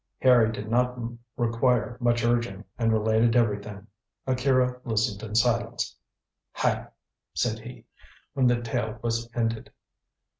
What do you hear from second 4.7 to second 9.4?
listened in silence. "Hai!" said he, when the tale was